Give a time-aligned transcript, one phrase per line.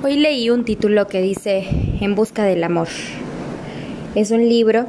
[0.00, 1.66] Hoy leí un título que dice
[2.00, 2.86] En busca del amor.
[4.14, 4.86] Es un libro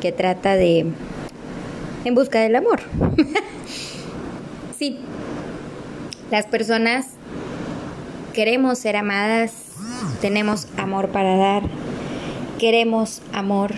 [0.00, 0.86] que trata de
[2.04, 2.80] En busca del amor.
[4.76, 4.98] sí,
[6.32, 7.06] las personas
[8.32, 9.52] queremos ser amadas,
[10.20, 11.62] tenemos amor para dar,
[12.58, 13.70] queremos amor.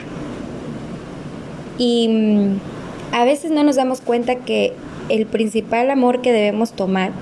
[1.77, 4.73] Y mm, a veces no nos damos cuenta que
[5.11, 7.13] el principal amor que debemos tomar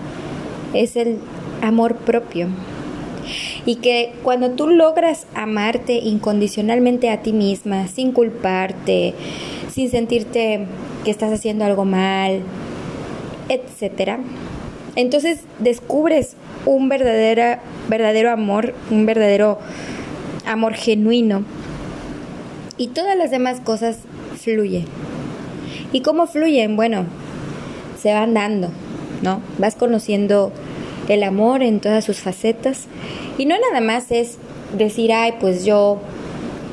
[0.74, 1.18] es el
[1.60, 2.46] amor propio
[3.66, 9.14] y que cuando tú logras amarte incondicionalmente a ti misma, sin culparte,
[9.70, 10.66] sin sentirte
[11.04, 12.40] que estás haciendo algo mal,
[13.48, 14.20] etcétera,
[14.96, 19.58] entonces descubres un verdadero, verdadero amor, un verdadero
[20.46, 21.44] amor genuino.
[22.76, 23.98] Y todas las demás cosas
[24.36, 24.84] fluyen.
[25.92, 26.76] ¿Y cómo fluyen?
[26.76, 27.04] Bueno,
[28.00, 28.68] se van dando,
[29.22, 29.40] ¿no?
[29.58, 30.52] Vas conociendo
[31.08, 32.86] el amor en todas sus facetas.
[33.38, 34.38] Y no nada más es
[34.76, 36.00] decir, ay, pues yo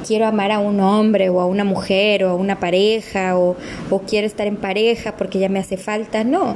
[0.08, 3.56] quiero amar a un hombre o a una mujer o a una pareja o,
[3.90, 6.24] o quiero estar en pareja porque ya me hace falta.
[6.24, 6.56] No,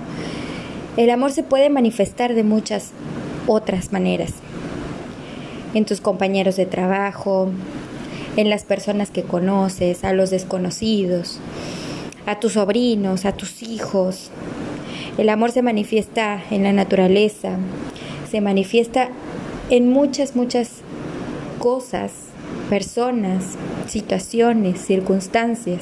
[0.97, 2.91] el amor se puede manifestar de muchas
[3.47, 4.33] otras maneras.
[5.73, 7.49] En tus compañeros de trabajo,
[8.37, 11.39] en las personas que conoces, a los desconocidos,
[12.25, 14.29] a tus sobrinos, a tus hijos,
[15.17, 17.57] el amor se manifiesta en la naturaleza,
[18.29, 19.09] se manifiesta
[19.69, 20.81] en muchas, muchas
[21.59, 22.11] cosas,
[22.69, 23.55] personas,
[23.87, 25.81] situaciones, circunstancias,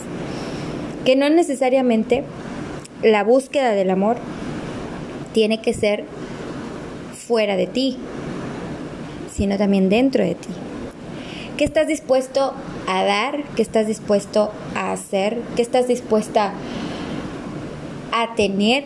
[1.06, 2.24] que no necesariamente
[3.04, 4.18] la búsqueda del amor
[5.34, 6.04] tiene que ser
[7.28, 7.98] fuera de ti,
[9.34, 10.50] sino también dentro de ti.
[11.58, 12.54] ¿Qué estás dispuesto
[12.88, 13.44] a dar?
[13.56, 15.40] ¿Qué estás dispuesto a hacer?
[15.56, 16.54] ¿Qué estás dispuesta
[18.12, 18.84] a tener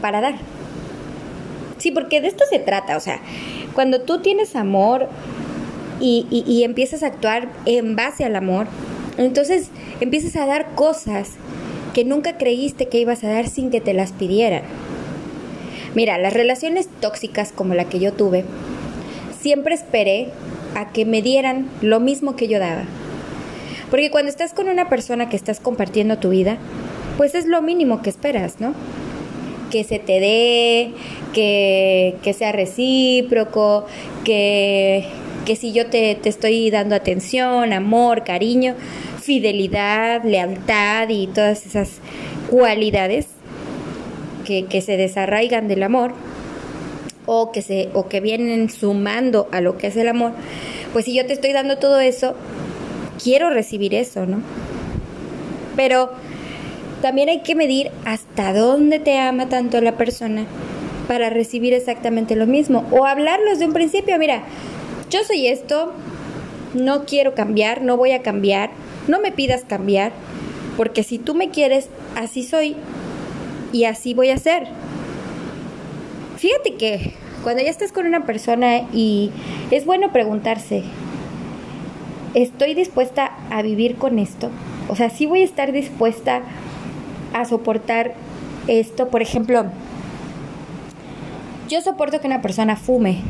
[0.00, 0.34] para dar.
[1.78, 3.20] Sí, porque de esto se trata, o sea,
[3.74, 5.08] cuando tú tienes amor
[5.98, 8.66] y, y, empiezas a actuar en base al amor,
[9.16, 11.32] entonces empiezas a dar cosas
[11.94, 14.62] que nunca creíste que ibas a dar sin que te las pidieran.
[15.94, 18.44] Mira, las relaciones tóxicas como la que yo tuve,
[19.40, 20.28] siempre esperé
[20.74, 22.84] a que me dieran lo mismo que yo daba.
[23.90, 26.58] Porque cuando estás con una persona que estás compartiendo tu vida,
[27.16, 28.74] pues es lo mínimo que esperas, ¿no?
[29.70, 30.92] Que se te dé,
[31.32, 33.86] que, sea recíproco,
[34.24, 35.08] que,
[35.58, 38.74] si yo te, estoy dando atención, amor, cariño,
[39.20, 42.00] fidelidad, lealtad y todas esas
[42.48, 43.26] cualidades
[44.44, 46.12] que, que se desarraigan del amor
[47.26, 50.32] o que, se, o que vienen sumando a lo que es el amor,
[50.92, 52.34] pues si yo te estoy dando todo eso,
[53.22, 54.42] quiero recibir eso, ¿no?
[55.76, 56.10] Pero
[57.02, 60.44] también hay que medir hasta dónde te ama tanto la persona
[61.08, 62.86] para recibir exactamente lo mismo.
[62.90, 64.42] O hablarlos de un principio, mira,
[65.10, 65.92] yo soy esto,
[66.74, 68.70] no quiero cambiar, no voy a cambiar,
[69.08, 70.12] no me pidas cambiar,
[70.76, 72.76] porque si tú me quieres, así soy
[73.72, 74.68] y así voy a ser.
[76.36, 79.30] Fíjate que cuando ya estás con una persona y
[79.70, 80.84] es bueno preguntarse,
[82.34, 84.50] ¿estoy dispuesta a vivir con esto?
[84.88, 86.42] O sea, sí voy a estar dispuesta
[87.32, 88.14] a soportar
[88.66, 89.08] esto.
[89.08, 89.66] Por ejemplo,
[91.68, 93.20] yo soporto que una persona fume,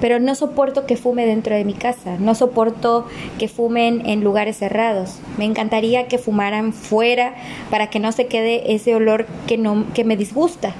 [0.00, 3.06] pero no soporto que fume dentro de mi casa, no soporto
[3.38, 5.20] que fumen en lugares cerrados.
[5.38, 7.34] Me encantaría que fumaran fuera
[7.70, 10.74] para que no se quede ese olor que, no, que me disgusta.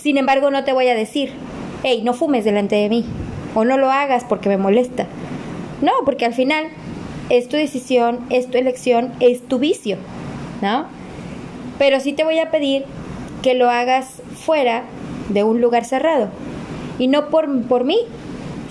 [0.00, 1.32] Sin embargo, no te voy a decir,
[1.82, 3.04] hey, no fumes delante de mí,
[3.54, 5.06] o no lo hagas porque me molesta.
[5.82, 6.68] No, porque al final
[7.28, 9.96] es tu decisión, es tu elección, es tu vicio.
[10.62, 10.86] ¿No?
[11.78, 12.84] Pero sí te voy a pedir
[13.42, 14.84] que lo hagas fuera
[15.28, 16.30] de un lugar cerrado.
[16.98, 17.98] Y no por, por mí,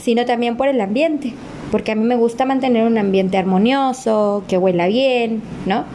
[0.02, 1.34] sino también por el ambiente.
[1.72, 5.86] Porque a mí me gusta mantener un ambiente armonioso, que huela bien, ¿no?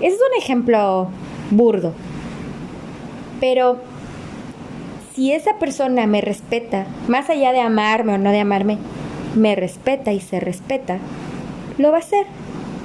[0.00, 1.08] Ese es un ejemplo
[1.50, 1.92] burdo.
[3.40, 3.78] Pero
[5.14, 8.78] si esa persona me respeta, más allá de amarme o no de amarme,
[9.36, 10.98] me respeta y se respeta,
[11.78, 12.26] lo va a hacer.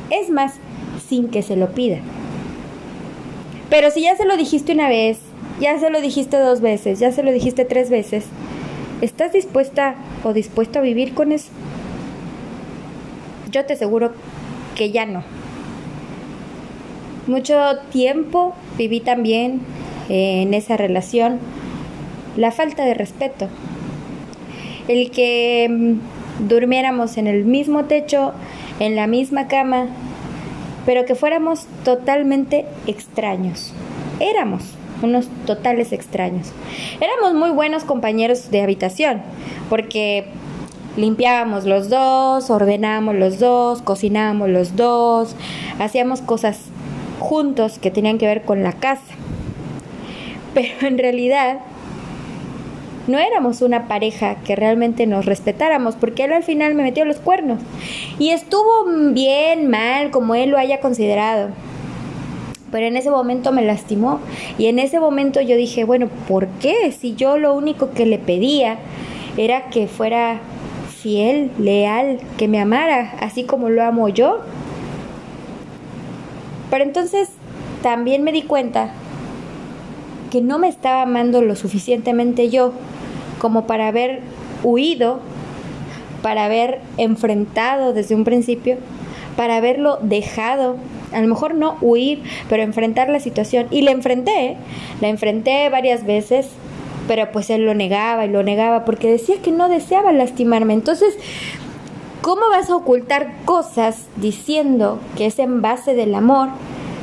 [0.10, 0.60] Es más,
[1.08, 1.98] sin que se lo pida.
[3.70, 5.20] Pero si ya se lo dijiste una vez,
[5.60, 8.26] ya se lo dijiste dos veces, ya se lo dijiste tres veces,
[9.02, 11.50] ¿estás dispuesta o dispuesto a vivir con eso?
[13.52, 14.12] Yo te aseguro
[14.76, 15.24] que ya no.
[17.28, 17.56] Mucho
[17.92, 19.62] tiempo viví también
[20.10, 21.40] en esa relación
[22.38, 23.48] la falta de respeto.
[24.88, 28.34] El que mm, durmiéramos en el mismo techo,
[28.80, 29.88] en la misma cama,
[30.86, 33.74] pero que fuéramos totalmente extraños.
[34.20, 34.64] Éramos,
[35.02, 36.52] unos totales extraños.
[37.02, 39.22] Éramos muy buenos compañeros de habitación,
[39.70, 40.26] porque
[40.98, 45.36] limpiábamos los dos, ordenábamos los dos, cocinábamos los dos,
[45.80, 46.60] hacíamos cosas
[47.20, 49.02] juntos que tenían que ver con la casa.
[50.54, 51.60] Pero en realidad
[53.08, 57.18] no éramos una pareja que realmente nos respetáramos, porque él al final me metió los
[57.18, 57.60] cuernos.
[58.20, 61.50] Y estuvo bien, mal, como él lo haya considerado.
[62.72, 64.20] Pero en ese momento me lastimó.
[64.58, 66.92] Y en ese momento yo dije, bueno, ¿por qué?
[66.92, 68.78] Si yo lo único que le pedía
[69.38, 70.40] era que fuera
[70.90, 74.40] fiel, leal, que me amara, así como lo amo yo.
[76.72, 77.30] Pero entonces
[77.84, 78.92] también me di cuenta
[80.32, 82.74] que no me estaba amando lo suficientemente yo
[83.40, 84.22] como para haber
[84.64, 85.20] huido,
[86.22, 88.78] para haber enfrentado desde un principio,
[89.36, 90.78] para haberlo dejado,
[91.14, 93.68] a lo mejor no huir, pero enfrentar la situación.
[93.70, 94.58] Y la enfrenté, ¿eh?
[95.02, 96.48] la enfrenté varias veces,
[97.08, 100.74] pero pues él lo negaba y lo negaba porque decía que no deseaba lastimarme.
[100.74, 101.16] Entonces,
[102.22, 106.50] ¿cómo vas a ocultar cosas diciendo que es en base del amor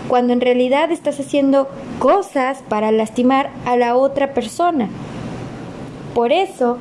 [0.08, 1.68] cuando en realidad estás haciendo
[1.98, 4.88] cosas para lastimar a la otra persona?
[6.14, 6.78] Por eso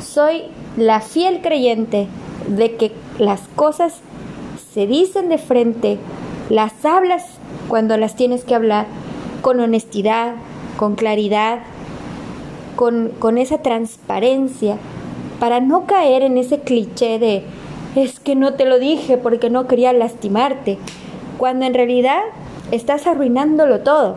[0.00, 0.42] soy
[0.76, 2.08] la fiel creyente
[2.48, 4.00] de que las cosas
[4.72, 5.98] se dicen de frente,
[6.50, 7.24] las hablas
[7.68, 8.86] cuando las tienes que hablar,
[9.40, 10.34] con honestidad,
[10.76, 11.60] con claridad,
[12.74, 14.76] con, con esa transparencia,
[15.40, 17.44] para no caer en ese cliché de
[17.94, 20.78] es que no te lo dije porque no quería lastimarte,
[21.38, 22.20] cuando en realidad
[22.70, 24.16] estás arruinándolo todo.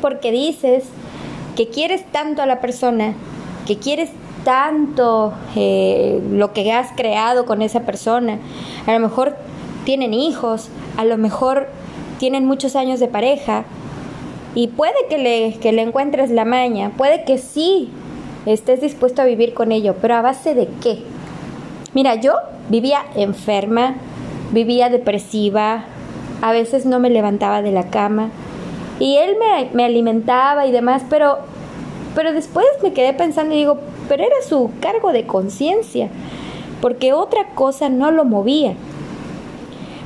[0.00, 0.84] Porque dices
[1.58, 3.14] que quieres tanto a la persona,
[3.66, 4.10] que quieres
[4.44, 8.38] tanto eh, lo que has creado con esa persona.
[8.86, 9.34] A lo mejor
[9.84, 11.66] tienen hijos, a lo mejor
[12.20, 13.64] tienen muchos años de pareja
[14.54, 17.90] y puede que le, que le encuentres la maña, puede que sí
[18.46, 21.02] estés dispuesto a vivir con ello, pero a base de qué?
[21.92, 22.34] Mira, yo
[22.68, 23.96] vivía enferma,
[24.52, 25.86] vivía depresiva,
[26.40, 28.30] a veces no me levantaba de la cama,
[28.98, 31.38] y él me, me alimentaba y demás, pero,
[32.14, 33.78] pero después me quedé pensando y digo,
[34.08, 36.08] pero era su cargo de conciencia,
[36.80, 38.74] porque otra cosa no lo movía.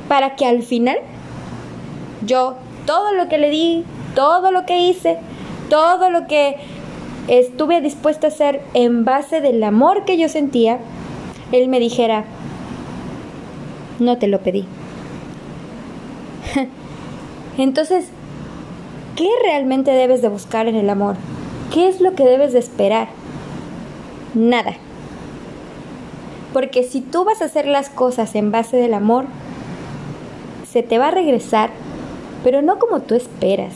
[0.07, 0.97] Para que al final
[2.25, 2.55] yo
[2.85, 3.85] todo lo que le di,
[4.15, 5.17] todo lo que hice,
[5.69, 6.57] todo lo que
[7.27, 10.79] estuve dispuesta a hacer en base del amor que yo sentía,
[11.51, 12.25] él me dijera,
[13.99, 14.65] no te lo pedí.
[17.57, 18.09] Entonces,
[19.15, 21.15] ¿Qué realmente debes de buscar en el amor?
[21.71, 23.09] ¿Qué es lo que debes de esperar?
[24.33, 24.73] Nada.
[26.51, 29.25] Porque si tú vas a hacer las cosas en base del amor,
[30.71, 31.69] se te va a regresar,
[32.43, 33.75] pero no como tú esperas.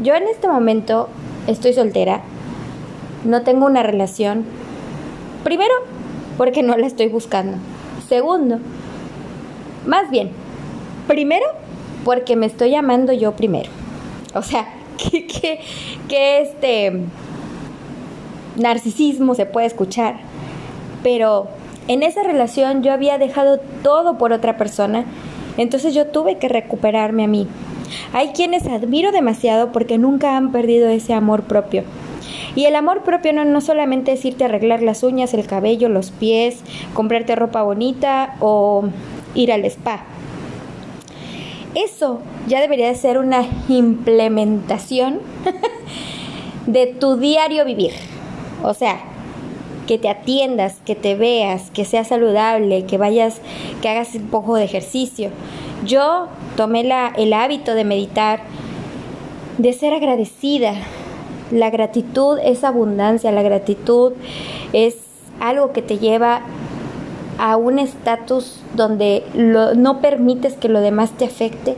[0.00, 1.08] Yo en este momento
[1.48, 2.22] estoy soltera,
[3.24, 4.44] no tengo una relación.
[5.42, 5.74] Primero,
[6.38, 7.58] porque no la estoy buscando.
[8.08, 8.58] Segundo,
[9.84, 10.30] más bien,
[11.08, 11.46] primero
[12.04, 13.70] porque me estoy llamando yo primero.
[14.34, 14.68] O sea,
[15.10, 15.60] que,
[16.40, 16.92] este
[18.56, 20.16] narcisismo se puede escuchar,
[21.02, 21.48] pero
[21.88, 25.06] en esa relación yo había dejado todo por otra persona,
[25.56, 27.48] entonces yo tuve que recuperarme a mí.
[28.12, 31.84] Hay quienes admiro demasiado porque nunca han perdido ese amor propio.
[32.54, 35.88] Y el amor propio no, no solamente es irte a arreglar las uñas, el cabello,
[35.88, 36.60] los pies,
[36.92, 38.84] comprarte ropa bonita o
[39.34, 40.04] ir al spa.
[41.74, 45.20] Eso ya debería de ser una implementación
[46.66, 47.92] de tu diario vivir.
[48.62, 49.00] O sea,
[49.86, 53.40] que te atiendas, que te veas, que seas saludable, que vayas,
[53.80, 55.30] que hagas un poco de ejercicio.
[55.84, 58.40] Yo tomé la, el hábito de meditar,
[59.58, 60.74] de ser agradecida.
[61.50, 64.12] La gratitud es abundancia, la gratitud
[64.72, 64.96] es
[65.40, 66.42] algo que te lleva
[67.38, 71.76] a un estatus donde no permites que lo demás te afecte.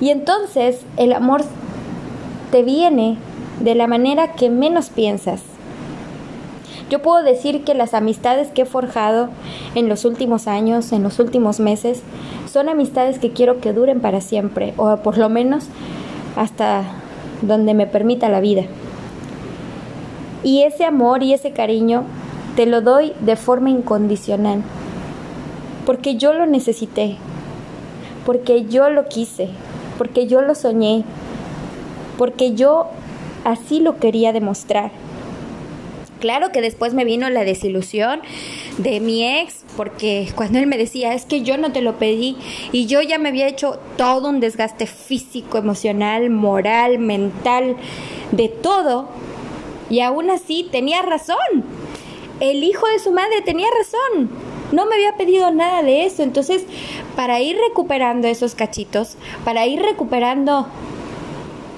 [0.00, 1.42] Y entonces el amor
[2.50, 3.18] te viene
[3.60, 5.42] de la manera que menos piensas.
[6.90, 9.28] Yo puedo decir que las amistades que he forjado
[9.74, 12.02] en los últimos años, en los últimos meses,
[12.50, 15.66] son amistades que quiero que duren para siempre, o por lo menos
[16.36, 16.84] hasta
[17.42, 18.62] donde me permita la vida.
[20.42, 22.04] Y ese amor y ese cariño
[22.58, 24.64] te lo doy de forma incondicional,
[25.86, 27.14] porque yo lo necesité,
[28.26, 29.48] porque yo lo quise,
[29.96, 31.04] porque yo lo soñé,
[32.16, 32.88] porque yo
[33.44, 34.90] así lo quería demostrar.
[36.18, 38.22] Claro que después me vino la desilusión
[38.78, 42.36] de mi ex, porque cuando él me decía, es que yo no te lo pedí
[42.72, 47.76] y yo ya me había hecho todo un desgaste físico, emocional, moral, mental,
[48.32, 49.10] de todo,
[49.90, 51.77] y aún así tenía razón.
[52.40, 54.30] El hijo de su madre tenía razón.
[54.72, 56.22] No me había pedido nada de eso.
[56.22, 56.64] Entonces,
[57.16, 60.66] para ir recuperando esos cachitos, para ir recuperando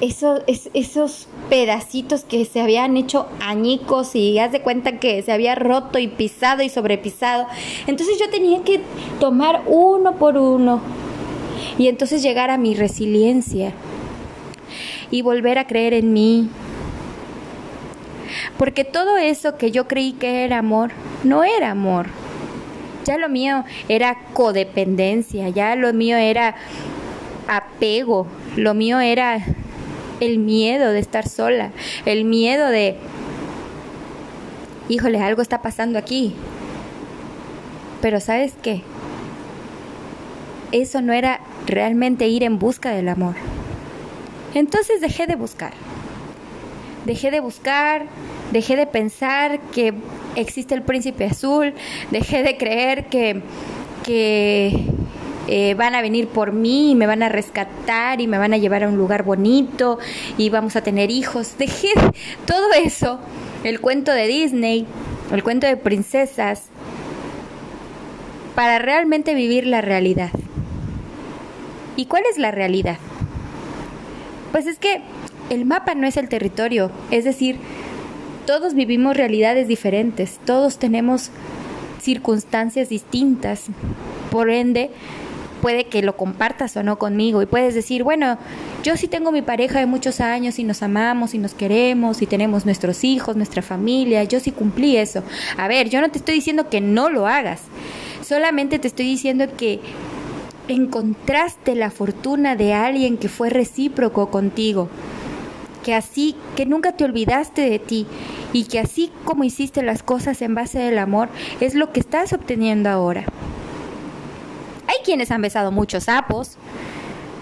[0.00, 5.54] esos, esos pedacitos que se habían hecho añicos y haz de cuenta que se había
[5.54, 7.46] roto y pisado y sobrepisado.
[7.86, 8.80] Entonces yo tenía que
[9.18, 10.80] tomar uno por uno
[11.78, 13.72] y entonces llegar a mi resiliencia
[15.10, 16.48] y volver a creer en mí.
[18.60, 20.90] Porque todo eso que yo creí que era amor,
[21.24, 22.08] no era amor.
[23.06, 26.56] Ya lo mío era codependencia, ya lo mío era
[27.48, 28.26] apego,
[28.56, 29.42] lo mío era
[30.20, 31.70] el miedo de estar sola,
[32.04, 32.98] el miedo de,
[34.90, 36.34] híjole, algo está pasando aquí.
[38.02, 38.82] Pero sabes qué?
[40.70, 43.36] Eso no era realmente ir en busca del amor.
[44.52, 45.72] Entonces dejé de buscar.
[47.06, 48.04] Dejé de buscar,
[48.52, 49.94] dejé de pensar que
[50.36, 51.74] existe el príncipe azul,
[52.10, 53.42] dejé de creer que,
[54.04, 54.86] que
[55.48, 58.58] eh, van a venir por mí y me van a rescatar y me van a
[58.58, 59.98] llevar a un lugar bonito
[60.38, 61.56] y vamos a tener hijos.
[61.58, 61.88] Dejé
[62.46, 63.18] todo eso,
[63.64, 64.86] el cuento de Disney,
[65.32, 66.64] el cuento de princesas,
[68.54, 70.30] para realmente vivir la realidad.
[71.96, 72.98] ¿Y cuál es la realidad?
[74.52, 75.00] Pues es que
[75.50, 77.58] el mapa no es el territorio, es decir,
[78.50, 81.30] todos vivimos realidades diferentes, todos tenemos
[82.02, 83.66] circunstancias distintas,
[84.32, 84.90] por ende,
[85.62, 88.38] puede que lo compartas o no conmigo y puedes decir, bueno,
[88.82, 92.26] yo sí tengo mi pareja de muchos años y nos amamos y nos queremos y
[92.26, 95.22] tenemos nuestros hijos, nuestra familia, yo sí cumplí eso.
[95.56, 97.60] A ver, yo no te estoy diciendo que no lo hagas,
[98.26, 99.78] solamente te estoy diciendo que
[100.66, 104.88] encontraste la fortuna de alguien que fue recíproco contigo,
[105.82, 108.06] que así, que nunca te olvidaste de ti
[108.52, 111.28] y que así como hiciste las cosas en base del amor,
[111.60, 113.24] es lo que estás obteniendo ahora.
[114.86, 116.56] Hay quienes han besado muchos sapos,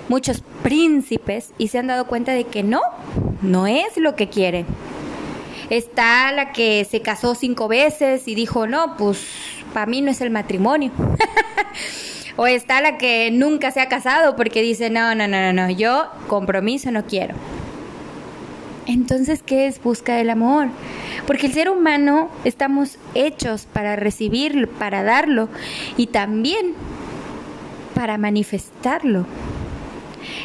[0.09, 2.80] muchos príncipes y se han dado cuenta de que no,
[3.42, 4.66] no es lo que quieren.
[5.71, 9.26] Está la que se casó cinco veces y dijo, no, pues
[9.75, 10.90] para mí no es el matrimonio.
[12.37, 15.71] o está la que nunca se ha casado porque dice, no, no, no, no, no,
[15.71, 17.35] yo compromiso no quiero.
[18.88, 20.68] Entonces, ¿qué es busca el amor?
[21.26, 25.50] Porque el ser humano estamos hechos para recibirlo, para darlo
[25.99, 26.73] y también
[27.95, 29.26] para manifestarlo.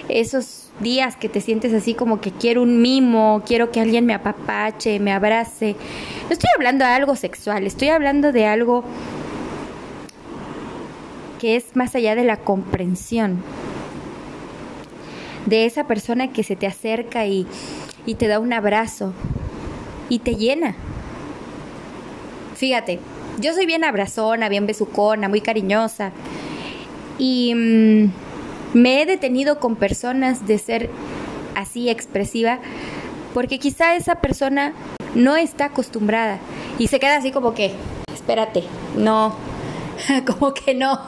[0.09, 4.13] Esos días que te sientes así como que quiero un mimo, quiero que alguien me
[4.13, 5.77] apapache, me abrace.
[6.25, 8.83] No estoy hablando de algo sexual, estoy hablando de algo
[11.39, 13.41] que es más allá de la comprensión.
[15.45, 17.47] De esa persona que se te acerca y,
[18.05, 19.13] y te da un abrazo
[20.09, 20.75] y te llena.
[22.55, 22.99] Fíjate,
[23.39, 26.11] yo soy bien abrazona, bien besucona, muy cariñosa
[27.17, 28.11] y mm,
[28.73, 30.89] me he detenido con personas de ser
[31.55, 32.59] así expresiva
[33.33, 34.73] porque quizá esa persona
[35.15, 36.39] no está acostumbrada
[36.77, 37.71] y se queda así como que,
[38.13, 38.63] espérate,
[38.97, 39.35] no,
[40.25, 40.99] como que no,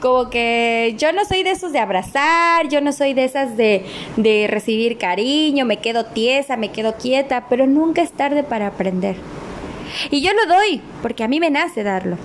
[0.00, 3.84] como que yo no soy de esos de abrazar, yo no soy de esas de,
[4.16, 9.16] de recibir cariño, me quedo tiesa, me quedo quieta, pero nunca es tarde para aprender.
[10.10, 12.16] Y yo lo doy, porque a mí me nace darlo.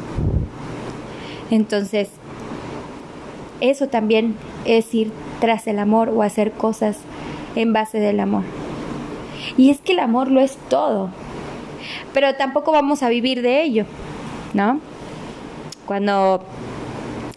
[1.50, 2.10] Entonces,
[3.62, 6.98] eso también es ir tras el amor o hacer cosas
[7.56, 8.44] en base del amor.
[9.58, 11.10] Y es que el amor lo es todo,
[12.14, 13.86] pero tampoco vamos a vivir de ello,
[14.54, 14.80] ¿no?
[15.86, 16.44] Cuando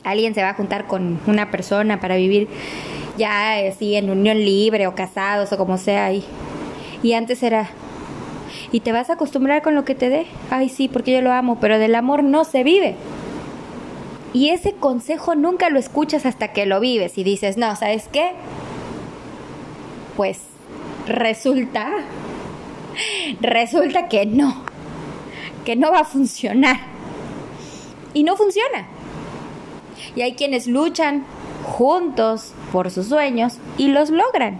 [0.07, 2.49] alguien se va a juntar con una persona para vivir
[3.19, 6.25] ya así en unión libre o casados o como sea, y,
[7.03, 7.69] y antes era,
[8.71, 10.27] ¿y te vas a acostumbrar con lo que te dé?
[10.51, 12.95] Ay, sí, porque yo lo amo, pero del amor no se vive.
[14.33, 18.33] Y ese consejo nunca lo escuchas hasta que lo vives y dices, no, ¿sabes qué?
[20.17, 20.41] Pues
[21.09, 21.91] resulta,
[23.41, 24.63] resulta que no,
[25.65, 26.77] que no va a funcionar.
[28.15, 28.87] Y no funciona.
[30.15, 31.25] Y hay quienes luchan
[31.65, 34.59] juntos por sus sueños y los logran.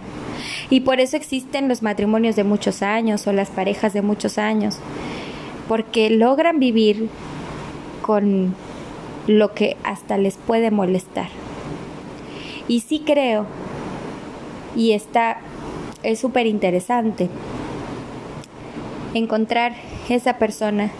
[0.69, 4.77] Y por eso existen los matrimonios de muchos años o las parejas de muchos años,
[5.67, 7.09] porque logran vivir
[8.01, 8.53] con
[9.27, 11.29] lo que hasta les puede molestar.
[12.67, 13.45] Y sí creo,
[14.75, 15.37] y está,
[16.03, 17.29] es súper interesante,
[19.13, 19.75] encontrar
[20.09, 20.91] esa persona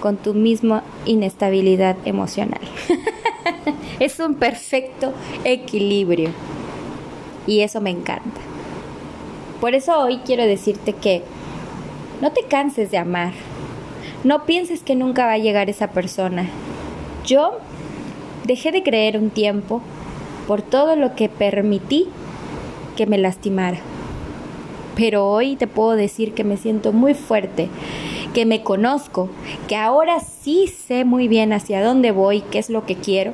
[0.00, 2.60] con tu misma inestabilidad emocional.
[4.00, 5.12] es un perfecto
[5.44, 6.30] equilibrio
[7.46, 8.40] y eso me encanta.
[9.60, 11.22] Por eso hoy quiero decirte que
[12.20, 13.32] no te canses de amar.
[14.24, 16.46] No pienses que nunca va a llegar esa persona.
[17.26, 17.58] Yo
[18.46, 19.82] dejé de creer un tiempo
[20.46, 22.08] por todo lo que permití
[22.96, 23.78] que me lastimara.
[24.96, 27.68] Pero hoy te puedo decir que me siento muy fuerte,
[28.34, 29.28] que me conozco,
[29.68, 33.32] que ahora sí sé muy bien hacia dónde voy, qué es lo que quiero.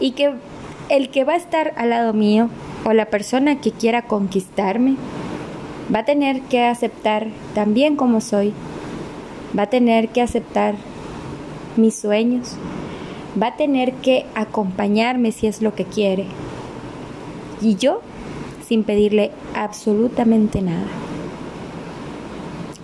[0.00, 0.34] Y que
[0.88, 2.48] el que va a estar al lado mío
[2.84, 4.96] o la persona que quiera conquistarme
[5.94, 8.52] va a tener que aceptar también como soy,
[9.56, 10.74] va a tener que aceptar
[11.76, 12.56] mis sueños,
[13.40, 16.26] va a tener que acompañarme si es lo que quiere.
[17.60, 18.00] Y yo
[18.66, 20.86] sin pedirle absolutamente nada.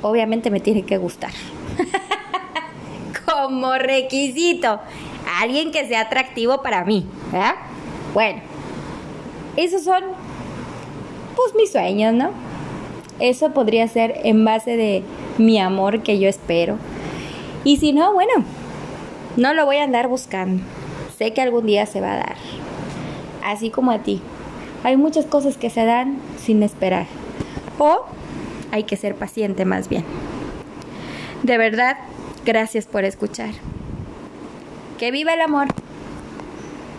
[0.03, 1.33] Obviamente me tiene que gustar.
[3.27, 4.81] Como requisito.
[5.41, 7.07] Alguien que sea atractivo para mí.
[8.15, 8.41] Bueno,
[9.57, 10.03] esos son
[11.37, 12.31] pues mis sueños, ¿no?
[13.21, 15.03] Eso podría ser en base de
[15.39, 16.79] mi amor que yo espero.
[17.65, 18.33] Y si no, bueno,
[19.37, 20.63] no lo voy a andar buscando.
[21.17, 22.37] Sé que algún día se va a dar.
[23.45, 24.23] Así como a ti.
[24.85, 27.07] Hay muchas cosas que se dan sin esperar.
[27.79, 28.07] O
[28.71, 30.05] hay que ser paciente más bien.
[31.43, 31.97] De verdad,
[32.45, 33.51] gracias por escuchar.
[34.99, 35.69] Que viva el amor.